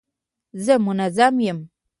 زه 0.63 0.73
منظم 0.85 1.35
یم. 1.49 1.59